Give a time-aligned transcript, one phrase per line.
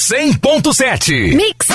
[0.00, 1.36] 100.7.
[1.36, 1.68] Mix.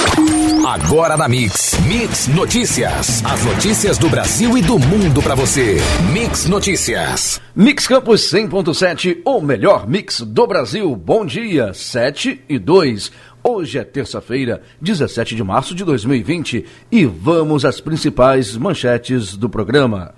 [0.66, 1.77] Agora na Mix.
[1.88, 3.24] Mix Notícias.
[3.24, 5.78] As notícias do Brasil e do mundo para você.
[6.12, 7.40] Mix Notícias.
[7.56, 10.96] Mix Campus 100.7, o melhor mix do Brasil.
[10.96, 13.11] Bom dia, 7 e 2.
[13.43, 20.16] Hoje é terça-feira, 17 de março de 2020 e vamos às principais manchetes do programa.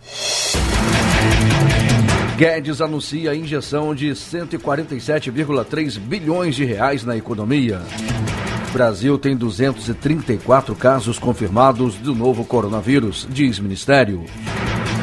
[2.37, 7.81] Guedes anuncia a injeção de 147,3 bilhões de reais na economia.
[8.71, 14.23] Brasil tem 234 casos confirmados do novo coronavírus, diz Ministério.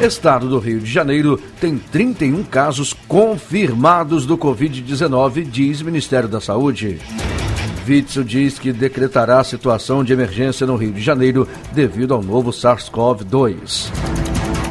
[0.01, 7.01] Estado do Rio de Janeiro tem 31 casos confirmados do Covid-19, diz Ministério da Saúde.
[7.85, 14.24] Witzel diz que decretará situação de emergência no Rio de Janeiro devido ao novo SARS-CoV-2.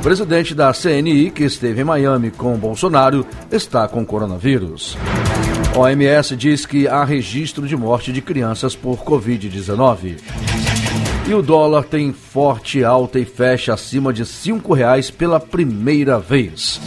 [0.04, 4.98] Presidente da CNI, que esteve em Miami com Bolsonaro, está com coronavírus.
[5.74, 10.20] OMS diz que há registro de morte de crianças por Covid-19.
[11.26, 16.78] E o dólar tem forte alta e fecha acima de R$ 5,00 pela primeira vez.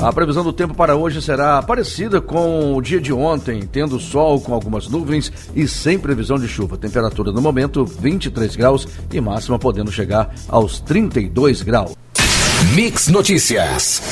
[0.00, 4.38] A previsão do tempo para hoje será parecida com o dia de ontem, tendo sol
[4.38, 6.76] com algumas nuvens e sem previsão de chuva.
[6.76, 11.96] Temperatura no momento 23 graus e máxima podendo chegar aos 32 graus.
[12.74, 14.02] Mix Notícias.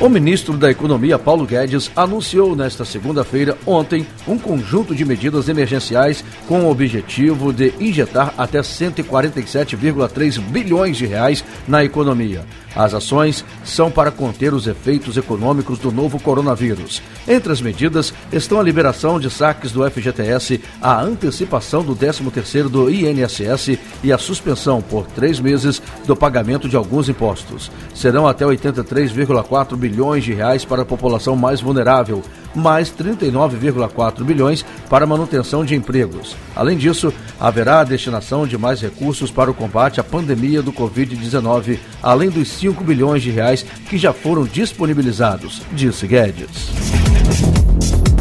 [0.00, 6.24] O ministro da Economia, Paulo Guedes, anunciou nesta segunda-feira, ontem, um conjunto de medidas emergenciais
[6.48, 12.46] com o objetivo de injetar até 147,3 bilhões de reais na economia.
[12.74, 17.02] As ações são para conter os efeitos econômicos do novo coronavírus.
[17.26, 22.90] Entre as medidas estão a liberação de saques do FGTS, a antecipação do 13º do
[22.90, 27.70] INSS e a suspensão por três meses do pagamento de alguns impostos.
[27.94, 32.22] Serão até 83,4 bilhões de reais para a população mais vulnerável,
[32.54, 36.36] mais 39,4 bilhões para manutenção de empregos.
[36.54, 41.78] Além disso, haverá a destinação de mais recursos para o combate à pandemia do Covid-19,
[42.02, 47.09] além dos 5 bilhões de reais que já foram disponibilizados, disse Guedes.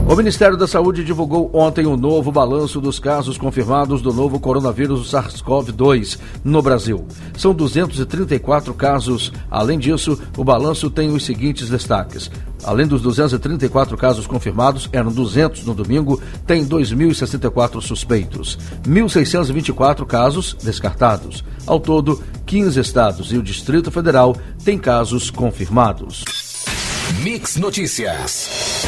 [0.10, 4.40] O Ministério da Saúde divulgou ontem o um novo balanço dos casos confirmados do novo
[4.40, 7.06] coronavírus SARS-CoV-2 no Brasil.
[7.38, 9.32] São 234 casos.
[9.52, 12.32] Além disso, o balanço tem os seguintes destaques.
[12.64, 21.46] Além dos 234 casos confirmados, eram 200 no domingo, tem 2.064 suspeitos, 1.624 casos descartados.
[21.68, 26.49] Ao todo, 15 estados e o Distrito Federal têm casos confirmados.
[27.18, 28.86] Mix Notícias.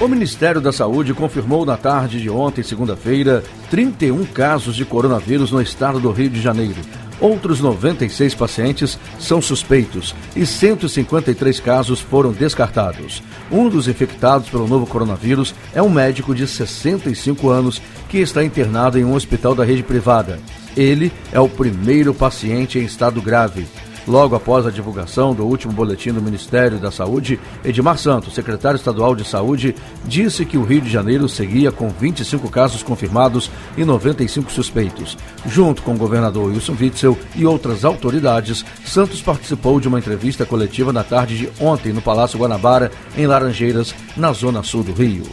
[0.00, 5.60] O Ministério da Saúde confirmou na tarde de ontem, segunda-feira, 31 casos de coronavírus no
[5.60, 6.76] estado do Rio de Janeiro.
[7.20, 13.22] Outros 96 pacientes são suspeitos e 153 casos foram descartados.
[13.50, 18.98] Um dos infectados pelo novo coronavírus é um médico de 65 anos que está internado
[18.98, 20.38] em um hospital da rede privada.
[20.76, 23.66] Ele é o primeiro paciente em estado grave.
[24.06, 29.14] Logo após a divulgação do último boletim do Ministério da Saúde, Edmar Santos, secretário estadual
[29.14, 34.52] de Saúde, disse que o Rio de Janeiro seguia com 25 casos confirmados e 95
[34.52, 35.16] suspeitos.
[35.46, 40.92] Junto com o governador Wilson Witzel e outras autoridades, Santos participou de uma entrevista coletiva
[40.92, 45.24] na tarde de ontem no Palácio Guanabara, em Laranjeiras, na zona sul do Rio.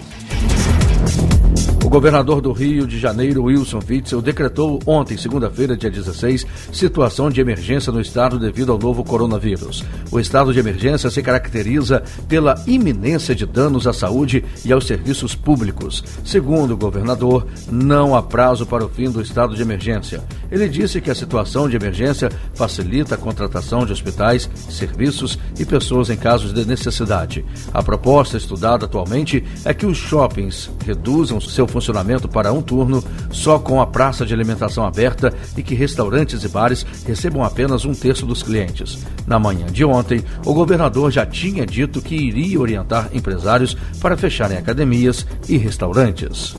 [1.92, 7.92] Governador do Rio de Janeiro, Wilson Witzel, decretou ontem, segunda-feira, dia 16, situação de emergência
[7.92, 9.84] no estado devido ao novo coronavírus.
[10.10, 15.36] O estado de emergência se caracteriza pela iminência de danos à saúde e aos serviços
[15.36, 16.02] públicos.
[16.24, 20.24] Segundo o governador, não há prazo para o fim do estado de emergência.
[20.50, 26.10] Ele disse que a situação de emergência facilita a contratação de hospitais, serviços e pessoas
[26.10, 27.44] em casos de necessidade.
[27.74, 31.81] A proposta estudada atualmente é que os shoppings reduzam seu funcionamento
[32.30, 36.86] para um turno só com a praça de alimentação aberta e que restaurantes e bares
[37.06, 39.00] recebam apenas um terço dos clientes.
[39.26, 44.58] Na manhã de ontem, o governador já tinha dito que iria orientar empresários para fecharem
[44.58, 46.56] academias e restaurantes.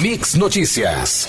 [0.00, 1.26] Mix Notícias.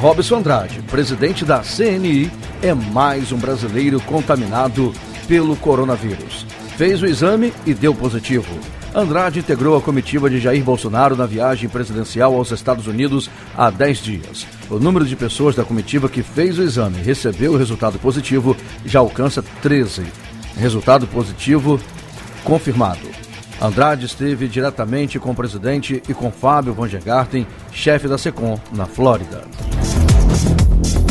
[0.00, 2.30] Robson Andrade, presidente da CNI,
[2.60, 4.92] é mais um brasileiro contaminado
[5.28, 6.44] pelo coronavírus.
[6.76, 8.58] Fez o exame e deu positivo.
[8.94, 13.98] Andrade integrou a comitiva de Jair Bolsonaro na viagem presidencial aos Estados Unidos há 10
[13.98, 14.46] dias.
[14.68, 18.54] O número de pessoas da comitiva que fez o exame e recebeu o resultado positivo
[18.84, 20.04] já alcança 13.
[20.56, 21.80] Resultado positivo
[22.44, 23.08] confirmado.
[23.60, 28.84] Andrade esteve diretamente com o presidente e com Fábio Van Gergarten, chefe da SECOM, na
[28.84, 29.44] Flórida.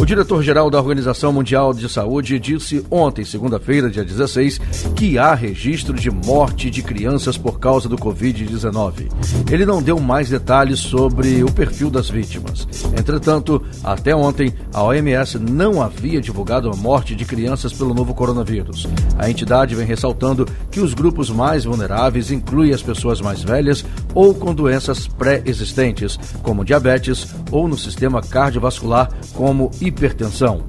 [0.02, 4.60] O diretor-geral da Organização Mundial de Saúde disse ontem, segunda-feira, dia 16,
[4.96, 9.12] que há registro de morte de crianças por causa do Covid-19.
[9.52, 12.68] Ele não deu mais detalhes sobre o perfil das vítimas.
[12.98, 18.88] Entretanto, até ontem, a OMS não havia divulgado a morte de crianças pelo novo coronavírus.
[19.20, 24.34] A entidade vem ressaltando que os grupos mais vulneráveis incluem as pessoas mais velhas ou
[24.34, 30.66] com doenças pré-existentes, como diabetes, ou no sistema cardiovascular, como hipertensão.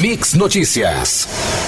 [0.00, 1.65] Mix Notícias.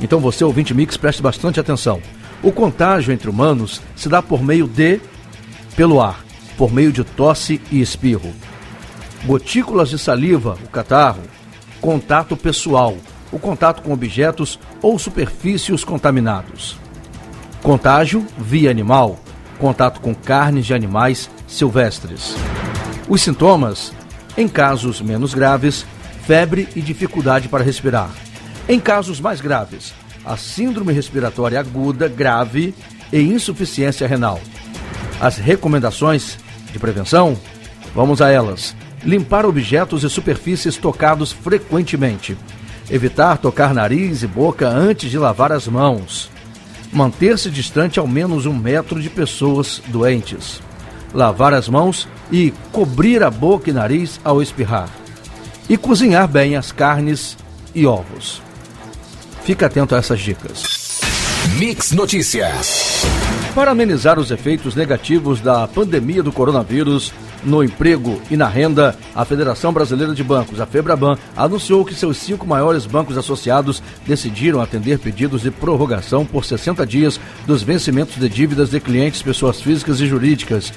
[0.00, 2.00] Então você, ouvinte Mix, preste bastante atenção.
[2.42, 5.00] O contágio entre humanos se dá por meio de
[5.74, 6.24] pelo ar,
[6.56, 8.32] por meio de tosse e espirro.
[9.24, 11.22] Gotículas de saliva, o catarro,
[11.80, 12.96] contato pessoal,
[13.32, 16.76] o contato com objetos ou superfícies contaminados.
[17.62, 19.18] Contágio via animal,
[19.58, 22.36] contato com carnes de animais silvestres.
[23.08, 23.92] Os sintomas,
[24.36, 25.84] em casos menos graves,
[26.24, 28.10] febre e dificuldade para respirar.
[28.68, 29.92] Em casos mais graves,
[30.28, 32.74] a síndrome respiratória aguda grave
[33.10, 34.38] e insuficiência renal.
[35.18, 36.38] As recomendações
[36.70, 37.34] de prevenção?
[37.94, 38.76] Vamos a elas.
[39.02, 42.36] Limpar objetos e superfícies tocados frequentemente.
[42.90, 46.30] Evitar tocar nariz e boca antes de lavar as mãos.
[46.92, 50.60] Manter-se distante ao menos um metro de pessoas doentes.
[51.14, 54.90] Lavar as mãos e cobrir a boca e nariz ao espirrar.
[55.70, 57.34] E cozinhar bem as carnes
[57.74, 58.46] e ovos.
[59.48, 61.00] Fique atento a essas dicas.
[61.58, 63.02] Mix Notícias.
[63.54, 67.14] Para amenizar os efeitos negativos da pandemia do coronavírus,
[67.44, 72.16] no emprego e na renda, a Federação Brasileira de Bancos, a FEBRABAN, anunciou que seus
[72.16, 78.28] cinco maiores bancos associados decidiram atender pedidos de prorrogação por 60 dias dos vencimentos de
[78.28, 80.72] dívidas de clientes, pessoas físicas e jurídicas,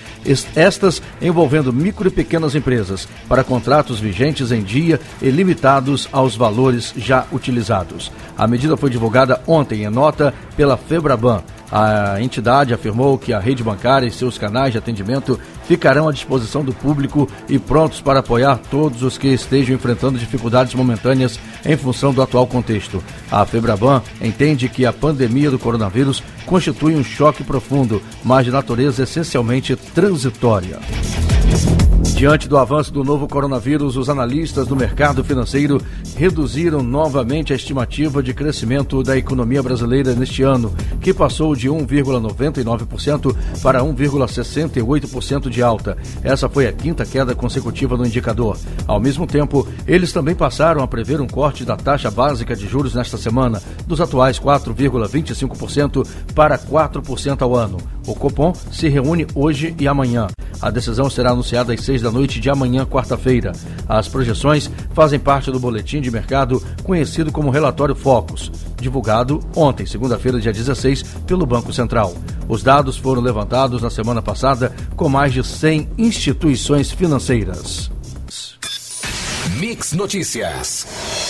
[0.56, 6.94] estas envolvendo micro e pequenas empresas, para contratos vigentes em dia e limitados aos valores
[6.98, 8.12] já utilizados.
[8.38, 11.44] A medida foi divulgada ontem em nota pela FEBRABAN.
[11.72, 16.66] A entidade afirmou que a rede bancária e seus canais de atendimento ficarão à disposição
[16.66, 22.14] do público e prontos para apoiar todos os que estejam enfrentando dificuldades momentâneas em função
[22.14, 23.02] do atual contexto.
[23.32, 29.04] A Febraban entende que a pandemia do coronavírus constitui um choque profundo, mas de natureza
[29.04, 30.80] essencialmente transitória.
[32.22, 35.82] Diante do avanço do novo coronavírus, os analistas do mercado financeiro
[36.16, 43.36] reduziram novamente a estimativa de crescimento da economia brasileira neste ano, que passou de 1,99%
[43.64, 45.98] para 1,68% de alta.
[46.22, 48.56] Essa foi a quinta queda consecutiva no indicador.
[48.86, 52.94] Ao mesmo tempo, eles também passaram a prever um corte da taxa básica de juros
[52.94, 57.78] nesta semana, dos atuais 4,25% para 4% ao ano.
[58.06, 60.28] O Copom se reúne hoje e amanhã.
[60.62, 63.52] A decisão será anunciada às seis da noite de amanhã, quarta-feira.
[63.88, 70.40] As projeções fazem parte do boletim de mercado conhecido como Relatório Focus, divulgado ontem, segunda-feira,
[70.40, 72.14] dia 16, pelo Banco Central.
[72.48, 77.90] Os dados foram levantados na semana passada com mais de 100 instituições financeiras.
[79.58, 81.21] Mix Notícias.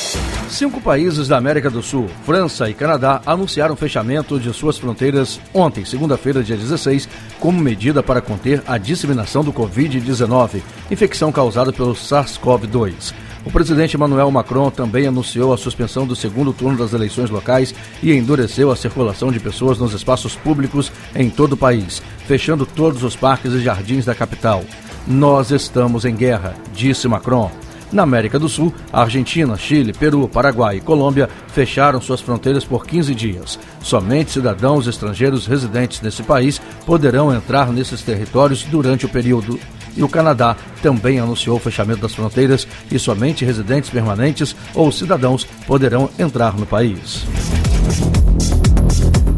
[0.52, 5.86] Cinco países da América do Sul, França e Canadá, anunciaram fechamento de suas fronteiras ontem,
[5.86, 7.08] segunda-feira, dia 16,
[7.40, 13.14] como medida para conter a disseminação do Covid-19, infecção causada pelo SARS-CoV-2.
[13.46, 18.14] O presidente Emmanuel Macron também anunciou a suspensão do segundo turno das eleições locais e
[18.14, 23.16] endureceu a circulação de pessoas nos espaços públicos em todo o país, fechando todos os
[23.16, 24.66] parques e jardins da capital.
[25.08, 27.50] Nós estamos em guerra, disse Macron.
[27.92, 33.14] Na América do Sul, Argentina, Chile, Peru, Paraguai e Colômbia fecharam suas fronteiras por 15
[33.14, 33.60] dias.
[33.82, 39.60] Somente cidadãos estrangeiros residentes nesse país poderão entrar nesses territórios durante o período.
[39.96, 45.44] E o Canadá também anunciou o fechamento das fronteiras e somente residentes permanentes ou cidadãos
[45.68, 47.26] poderão entrar no país.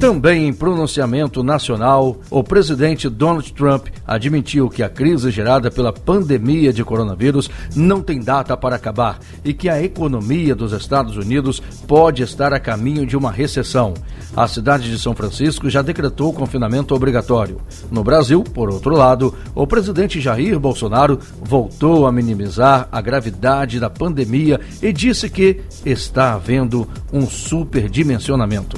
[0.04, 6.74] Também em pronunciamento nacional, o presidente Donald Trump admitiu que a crise gerada pela pandemia
[6.74, 12.22] de coronavírus não tem data para acabar e que a economia dos Estados Unidos pode
[12.22, 13.94] estar a caminho de uma recessão.
[14.36, 17.62] A cidade de São Francisco já decretou confinamento obrigatório.
[17.90, 23.90] No Brasil, por outro lado, o presidente Jair Bolsonaro voltou a minimizar a gravidade da
[23.90, 28.76] pandemia e disse que está havendo um superdimensionamento.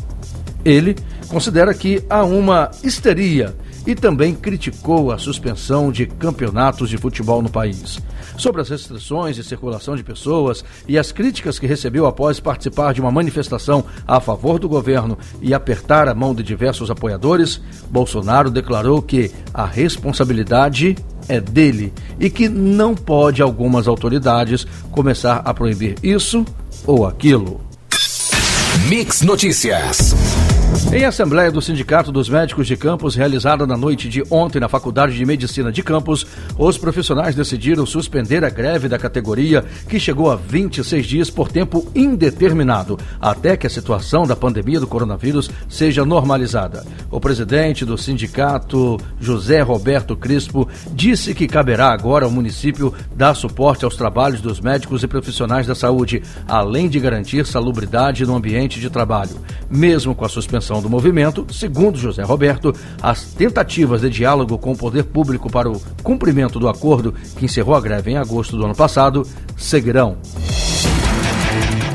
[0.65, 0.96] Ele
[1.27, 3.55] considera que há uma histeria
[3.86, 8.00] e também criticou a suspensão de campeonatos de futebol no país.
[8.38, 13.01] Sobre as restrições de circulação de pessoas e as críticas que recebeu após participar de
[13.01, 19.01] uma manifestação a favor do governo e apertar a mão de diversos apoiadores, Bolsonaro declarou
[19.01, 20.96] que a responsabilidade
[21.27, 26.46] é dele e que não pode algumas autoridades começar a proibir isso
[26.86, 27.62] ou aquilo.
[28.89, 30.13] Mix Notícias.
[30.91, 35.15] Em assembleia do Sindicato dos Médicos de Campos, realizada na noite de ontem na Faculdade
[35.15, 36.25] de Medicina de Campos,
[36.57, 41.86] os profissionais decidiram suspender a greve da categoria, que chegou a 26 dias por tempo
[41.93, 46.86] indeterminado, até que a situação da pandemia do coronavírus seja normalizada.
[47.12, 53.84] O presidente do sindicato, José Roberto Crispo, disse que caberá agora ao município dar suporte
[53.84, 58.89] aos trabalhos dos médicos e profissionais da saúde, além de garantir salubridade no ambiente de
[58.89, 59.36] trabalho.
[59.69, 64.78] Mesmo com a suspensão do movimento, segundo José Roberto, as tentativas de diálogo com o
[64.78, 68.76] poder público para o cumprimento do acordo que encerrou a greve em agosto do ano
[68.76, 70.18] passado seguirão.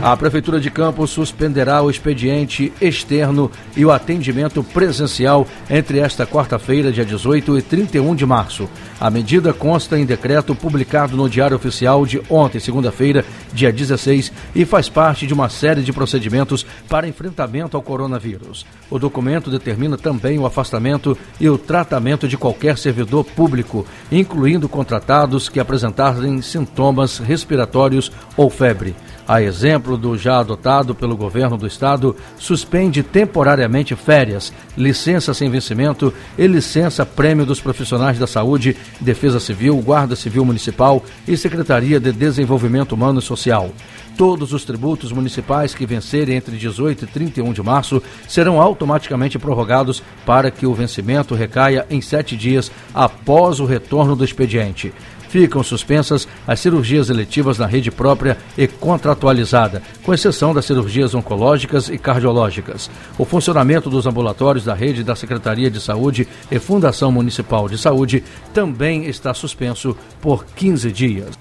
[0.02, 6.90] A Prefeitura de Campos suspenderá o expediente externo e o atendimento presencial entre esta quarta-feira,
[6.90, 8.68] dia 18 e 31 de março.
[9.00, 14.66] A medida consta em decreto publicado no Diário Oficial de ontem, segunda-feira, dia 16, e
[14.66, 18.66] faz parte de uma série de procedimentos para enfrentamento ao coronavírus.
[18.90, 25.48] O documento determina também o afastamento e o tratamento de qualquer servidor público, incluindo contratados
[25.48, 28.94] que apresentarem sintomas respiratórios ou febre.
[29.30, 36.12] A exemplo do já adotado pelo governo do estado, suspende temporariamente férias, licença sem vencimento
[36.36, 42.12] e licença prêmio dos profissionais da saúde, Defesa Civil, Guarda Civil Municipal e Secretaria de
[42.12, 43.70] Desenvolvimento Humano e Social.
[44.16, 50.02] Todos os tributos municipais que vencerem entre 18 e 31 de março serão automaticamente prorrogados
[50.26, 54.92] para que o vencimento recaia em sete dias após o retorno do expediente
[55.30, 61.88] ficam suspensas as cirurgias eletivas na rede própria e contratualizada, com exceção das cirurgias oncológicas
[61.88, 62.90] e cardiológicas.
[63.16, 68.24] O funcionamento dos ambulatórios da rede da Secretaria de Saúde e Fundação Municipal de Saúde
[68.52, 71.38] também está suspenso por 15 dias.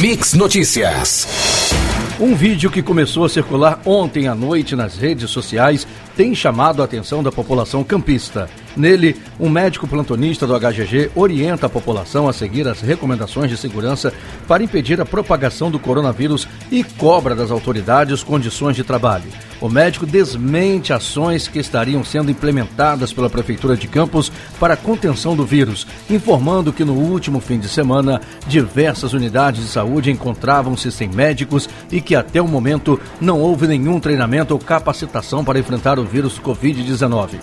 [0.00, 1.26] Mix Notícias.
[2.20, 6.84] Um vídeo que começou a circular ontem à noite nas redes sociais tem chamado a
[6.84, 8.48] atenção da população campista.
[8.76, 14.12] Nele, um médico plantonista do HGG orienta a população a seguir as recomendações de segurança
[14.48, 19.30] para impedir a propagação do coronavírus e cobra das autoridades condições de trabalho.
[19.60, 25.36] O médico desmente ações que estariam sendo implementadas pela Prefeitura de Campos para a contenção
[25.36, 31.08] do vírus, informando que no último fim de semana diversas unidades de saúde encontravam-se sem
[31.08, 36.01] médicos e que até o momento não houve nenhum treinamento ou capacitação para enfrentar o
[36.04, 37.40] vírus Covid-19.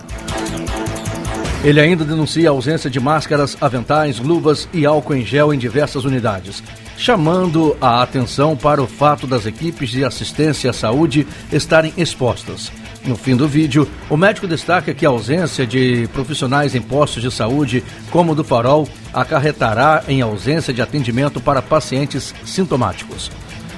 [1.62, 6.04] Ele ainda denuncia a ausência de máscaras, aventais, luvas e álcool em gel em diversas
[6.04, 6.62] unidades,
[6.96, 12.72] chamando a atenção para o fato das equipes de assistência à saúde estarem expostas.
[13.04, 17.30] No fim do vídeo, o médico destaca que a ausência de profissionais em postos de
[17.30, 23.30] saúde, como o do Farol, acarretará em ausência de atendimento para pacientes sintomáticos.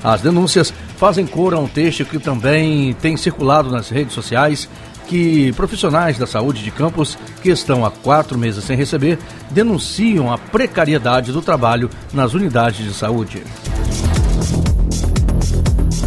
[0.02, 4.68] As denúncias fazem cor a um texto que também tem circulado nas redes sociais
[5.08, 9.18] que profissionais da saúde de Campos, que estão há quatro meses sem receber,
[9.50, 13.42] denunciam a precariedade do trabalho nas unidades de saúde.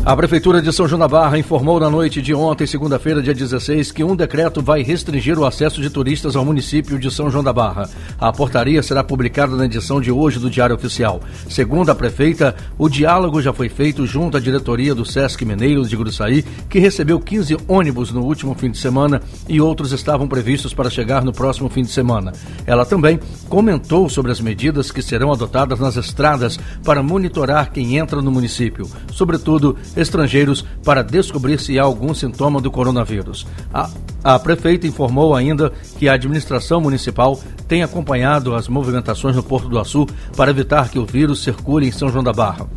[0.06, 3.92] A Prefeitura de São João da Barra informou na noite de ontem, segunda-feira, dia 16,
[3.92, 7.52] que um decreto vai restringir o acesso de turistas ao município de São João da
[7.52, 7.90] Barra.
[8.20, 11.22] A portaria será publicada na edição de hoje do Diário Oficial.
[11.50, 15.98] Segundo a prefeita, o diálogo já foi feito junto à diretoria do Sesc Mineiro de
[15.98, 20.88] Gruçaí, que recebeu 15 ônibus no último fim de semana e outros estavam previstos para
[20.88, 22.32] chegar no próximo fim de semana.
[22.68, 23.20] Ela também
[23.50, 28.88] comentou sobre as medidas que serão adotadas nas estradas para monitorar quem entra no município,
[29.12, 33.46] sobretudo estrangeiros para descobrir se há algum sintoma do coronavírus.
[33.74, 33.90] A,
[34.24, 39.80] a prefeita informou ainda que a administração municipal tem acompanhado as movimentações no Porto do
[39.80, 42.68] Açu para evitar que o vírus circule em São João da Barra.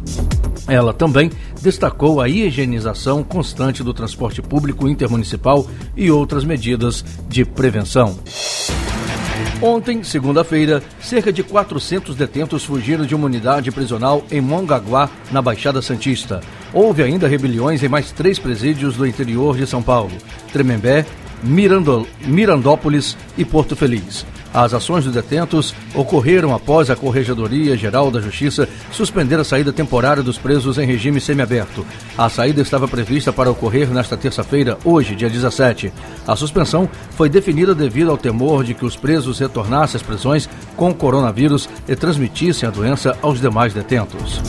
[0.66, 1.30] Ela também
[1.62, 8.18] destacou a higienização constante do transporte público intermunicipal e outras medidas de prevenção.
[9.60, 15.82] Ontem, segunda-feira, cerca de 400 detentos fugiram de uma unidade prisional em Mongaguá, na Baixada
[15.82, 16.40] Santista.
[16.72, 20.12] Houve ainda rebeliões em mais três presídios do interior de São Paulo:
[20.52, 21.04] Tremembé,
[21.42, 24.24] Mirandol, Mirandópolis e Porto Feliz.
[24.52, 30.22] As ações dos detentos ocorreram após a Corregedoria Geral da Justiça suspender a saída temporária
[30.22, 31.84] dos presos em regime semiaberto.
[32.16, 35.92] A saída estava prevista para ocorrer nesta terça-feira, hoje, dia 17.
[36.26, 40.92] A suspensão foi definida devido ao temor de que os presos retornassem às prisões com
[40.94, 44.40] coronavírus e transmitissem a doença aos demais detentos.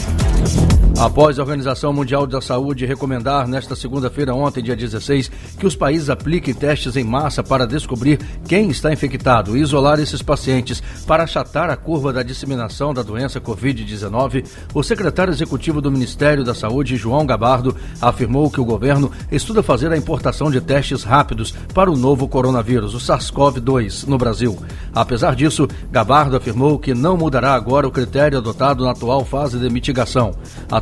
[0.99, 6.09] Após a Organização Mundial da Saúde recomendar nesta segunda-feira, ontem, dia 16, que os países
[6.09, 11.69] apliquem testes em massa para descobrir quem está infectado e isolar esses pacientes para achatar
[11.69, 17.25] a curva da disseminação da doença Covid-19, o secretário executivo do Ministério da Saúde, João
[17.25, 22.27] Gabardo, afirmou que o governo estuda fazer a importação de testes rápidos para o novo
[22.27, 24.59] coronavírus, o SARS-CoV-2, no Brasil.
[24.93, 29.69] Apesar disso, Gabardo afirmou que não mudará agora o critério adotado na atual fase de
[29.69, 30.33] mitigação.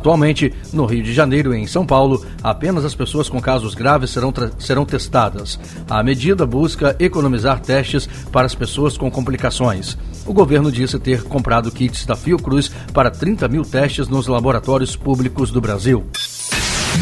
[0.08, 4.08] Atualmente, no Rio de Janeiro e em São Paulo, apenas as pessoas com casos graves
[4.08, 5.60] serão, serão testadas.
[5.86, 9.98] A medida busca economizar testes para as pessoas com complicações.
[10.24, 15.50] O governo disse ter comprado kits da Fiocruz para 30 mil testes nos laboratórios públicos
[15.50, 16.06] do Brasil.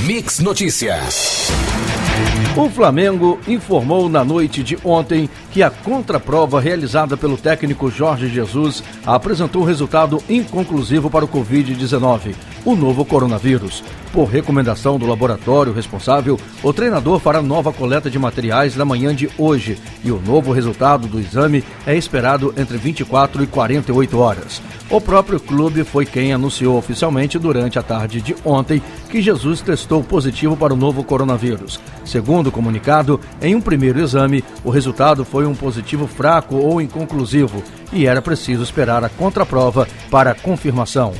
[0.05, 1.47] Mix Notícias.
[2.57, 8.83] O Flamengo informou na noite de ontem que a contraprova realizada pelo técnico Jorge Jesus
[9.05, 13.85] apresentou resultado inconclusivo para o Covid-19, o novo coronavírus.
[14.11, 19.29] Por recomendação do laboratório responsável, o treinador fará nova coleta de materiais na manhã de
[19.37, 24.63] hoje e o novo resultado do exame é esperado entre 24 e 48 horas.
[24.89, 30.03] O próprio clube foi quem anunciou oficialmente durante a tarde de ontem que Jesus testou
[30.03, 31.81] positivo para o novo coronavírus.
[32.07, 37.63] Segundo o comunicado, em um primeiro exame, o resultado foi um positivo fraco ou inconclusivo
[37.93, 41.13] e era preciso esperar a contraprova para confirmação.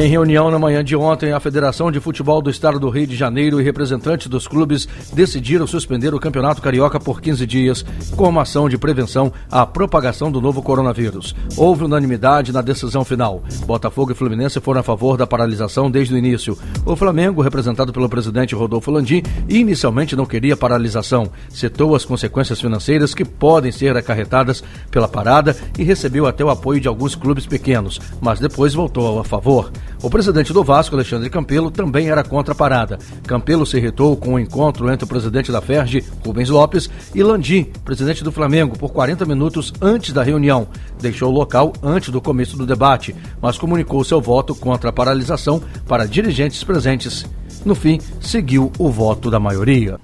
[0.00, 3.16] Em reunião na manhã de ontem, a Federação de Futebol do Estado do Rio de
[3.16, 7.84] Janeiro e representantes dos clubes decidiram suspender o Campeonato Carioca por 15 dias,
[8.14, 11.34] como ação de prevenção à propagação do novo coronavírus.
[11.56, 13.42] Houve unanimidade na decisão final.
[13.66, 16.56] Botafogo e Fluminense foram a favor da paralisação desde o início.
[16.86, 21.28] O Flamengo, representado pelo presidente Rodolfo Landim, inicialmente não queria paralisação.
[21.48, 26.80] Citou as consequências financeiras que podem ser acarretadas pela parada e recebeu até o apoio
[26.80, 29.72] de alguns clubes pequenos, mas depois voltou a favor.
[30.02, 32.98] O presidente do Vasco, Alexandre Campelo, também era contra a parada.
[33.26, 37.64] Campelo se irritou com o encontro entre o presidente da Ferge, Rubens Lopes, e Landim,
[37.84, 40.68] presidente do Flamengo, por 40 minutos antes da reunião.
[41.00, 45.60] Deixou o local antes do começo do debate, mas comunicou seu voto contra a paralisação
[45.86, 47.26] para dirigentes presentes.
[47.64, 49.98] No fim, seguiu o voto da maioria.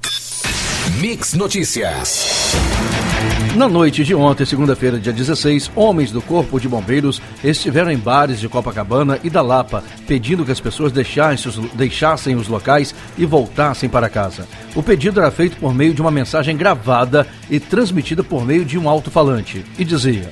[1.07, 2.55] Mix Notícias.
[3.57, 8.41] Na noite de ontem, segunda-feira, dia 16, homens do Corpo de Bombeiros estiveram em bares
[8.41, 14.09] de Copacabana e da Lapa, pedindo que as pessoas deixassem os, locais e voltassem para
[14.09, 14.49] casa.
[14.75, 18.79] O pedido era feito por meio de uma mensagem gravada e transmitida por meio de
[18.79, 20.31] um alto-falante, e dizia: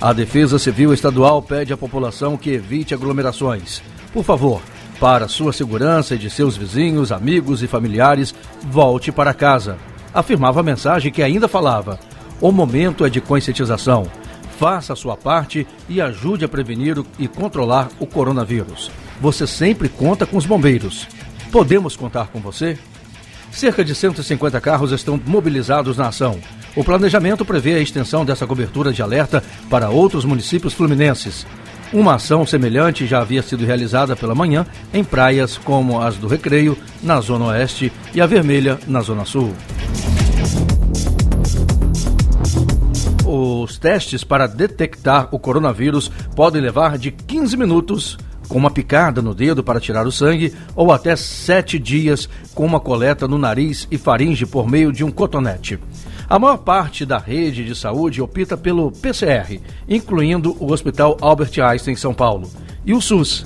[0.00, 3.82] A Defesa Civil Estadual pede à população que evite aglomerações.
[4.10, 4.62] Por favor,
[4.98, 8.34] para sua segurança e de seus vizinhos, amigos e familiares,
[8.70, 9.76] volte para casa.
[10.14, 11.98] Afirmava a mensagem que ainda falava
[12.40, 14.06] o momento é de conscientização.
[14.58, 18.90] Faça a sua parte e ajude a prevenir e controlar o coronavírus.
[19.20, 21.08] Você sempre conta com os bombeiros.
[21.50, 22.78] Podemos contar com você?
[23.50, 26.38] Cerca de 150 carros estão mobilizados na ação.
[26.76, 31.46] O planejamento prevê a extensão dessa cobertura de alerta para outros municípios fluminenses.
[31.92, 36.76] Uma ação semelhante já havia sido realizada pela manhã em praias como as do Recreio,
[37.02, 39.54] na Zona Oeste, e a Vermelha, na Zona Sul.
[43.44, 48.16] Os testes para detectar o coronavírus podem levar de 15 minutos
[48.48, 52.80] com uma picada no dedo para tirar o sangue ou até sete dias com uma
[52.80, 55.78] coleta no nariz e faringe por meio de um cotonete.
[56.26, 61.92] A maior parte da rede de saúde opta pelo PCR, incluindo o Hospital Albert Einstein
[61.92, 62.50] em São Paulo,
[62.86, 63.44] e o SUS.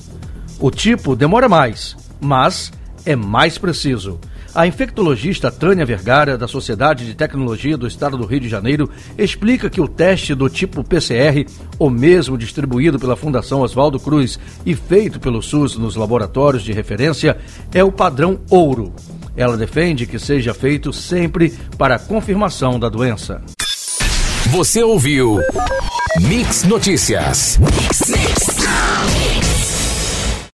[0.61, 2.73] O tipo demora mais, mas
[3.05, 4.21] é mais preciso.
[4.55, 9.71] A infectologista Tânia Vergara, da Sociedade de Tecnologia do Estado do Rio de Janeiro, explica
[9.71, 11.47] que o teste do tipo PCR,
[11.79, 17.37] o mesmo distribuído pela Fundação Oswaldo Cruz e feito pelo SUS nos laboratórios de referência,
[17.73, 18.93] é o padrão ouro.
[19.37, 23.43] Ela defende que seja feito sempre para a confirmação da doença.
[24.51, 25.39] Você ouviu
[26.21, 27.59] Mix Notícias.
[27.59, 28.58] Mix, mix.